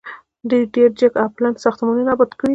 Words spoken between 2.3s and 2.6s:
کړي دي.